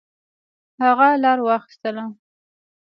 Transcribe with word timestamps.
هغه 0.83 1.07
لار 1.23 1.39
واخیستله. 1.45 2.05